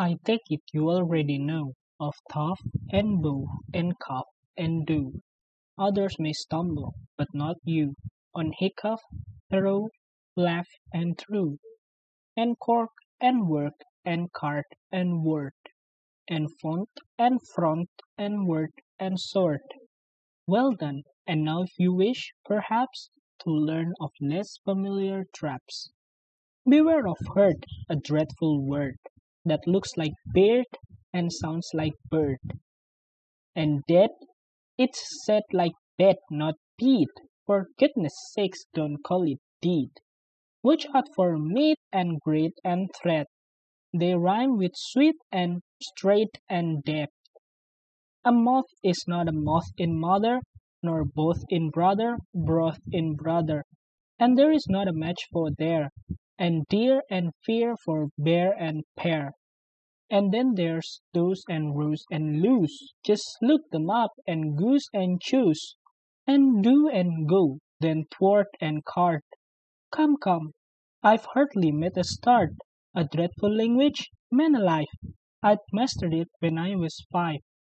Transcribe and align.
I 0.00 0.14
take 0.24 0.42
it 0.48 0.60
you 0.72 0.90
already 0.90 1.38
know 1.38 1.72
Of 1.98 2.14
tough, 2.30 2.60
and 2.92 3.20
bow, 3.20 3.48
and 3.74 3.98
Cup 3.98 4.28
and 4.56 4.86
do; 4.86 5.22
Others 5.76 6.20
may 6.20 6.32
stumble, 6.34 6.94
but 7.16 7.26
not 7.34 7.56
you, 7.64 7.96
On 8.32 8.52
hiccough, 8.56 9.02
throw, 9.50 9.88
laugh, 10.36 10.68
and 10.92 11.18
through; 11.18 11.58
And 12.36 12.56
cork, 12.60 12.92
and 13.20 13.48
work, 13.48 13.74
and 14.04 14.30
cart, 14.32 14.66
and 14.92 15.24
word, 15.24 15.54
And 16.28 16.46
font, 16.60 16.90
and 17.18 17.40
front, 17.48 17.90
and 18.16 18.46
word, 18.46 18.70
and 19.00 19.18
sword. 19.18 19.62
Well 20.46 20.74
done! 20.76 21.02
and 21.26 21.42
now 21.44 21.62
if 21.62 21.76
you 21.76 21.92
wish, 21.92 22.34
perhaps, 22.44 23.10
To 23.40 23.50
learn 23.50 23.94
of 24.00 24.12
less 24.20 24.58
familiar 24.58 25.24
traps, 25.34 25.90
Beware 26.64 27.08
of 27.08 27.18
hurt, 27.34 27.64
a 27.88 27.96
dreadful 27.96 28.64
word, 28.64 28.98
That 29.44 29.68
looks 29.68 29.96
like 29.96 30.14
beard, 30.34 30.66
and 31.12 31.32
sounds 31.32 31.70
like 31.72 31.92
bird; 32.10 32.40
And 33.54 33.84
Dead, 33.86 34.10
it's 34.76 35.00
said 35.24 35.44
like 35.52 35.74
bed, 35.96 36.16
not 36.28 36.56
bead, 36.76 37.06
For 37.46 37.68
goodness' 37.78 38.32
sakes, 38.34 38.64
don't 38.74 39.00
call 39.04 39.22
it 39.30 39.38
deed. 39.62 39.90
Watch 40.64 40.88
out 40.92 41.06
for 41.14 41.38
meat, 41.38 41.78
and 41.92 42.18
grit, 42.20 42.54
and 42.64 42.90
thread, 43.00 43.28
They 43.96 44.16
rhyme 44.16 44.56
with 44.58 44.72
sweet, 44.74 45.14
and 45.30 45.62
straight, 45.80 46.40
and 46.48 46.82
dead. 46.82 47.10
A 48.24 48.32
moth 48.32 48.66
is 48.82 49.04
not 49.06 49.28
a 49.28 49.32
moth 49.32 49.70
in 49.76 50.00
mother, 50.00 50.40
Nor 50.82 51.04
both 51.04 51.44
in 51.48 51.70
brother, 51.70 52.18
broth 52.34 52.80
in 52.90 53.14
brother; 53.14 53.62
And 54.18 54.36
there 54.36 54.50
is 54.50 54.66
not 54.68 54.88
a 54.88 54.92
match 54.92 55.28
for 55.30 55.50
there, 55.56 55.90
And 56.38 56.66
deer 56.68 57.02
and 57.10 57.32
fear 57.44 57.76
for 57.76 58.10
bear 58.16 58.52
and 58.52 58.84
pear. 58.96 59.32
And 60.08 60.32
then 60.32 60.54
there's 60.54 61.02
do's 61.12 61.44
and 61.48 61.76
ro's 61.76 62.06
and 62.10 62.40
loos, 62.40 62.94
Just 63.04 63.36
look 63.42 63.68
them 63.70 63.90
up, 63.90 64.12
and 64.26 64.56
goose 64.56 64.88
and 64.94 65.20
choose, 65.20 65.76
And 66.26 66.62
do 66.62 66.88
and 66.88 67.28
go, 67.28 67.58
then 67.80 68.04
thwart 68.10 68.48
and 68.60 68.84
cart. 68.84 69.24
Come, 69.90 70.16
come, 70.16 70.52
I've 71.02 71.26
hardly 71.26 71.72
made 71.72 71.96
a 71.96 72.04
start. 72.04 72.54
A 72.94 73.04
dreadful 73.04 73.54
language? 73.54 74.10
Man 74.30 74.54
alive! 74.54 74.86
I'd 75.42 75.58
mastered 75.72 76.14
it 76.14 76.28
when 76.40 76.58
I 76.58 76.74
was 76.74 77.04
five. 77.12 77.40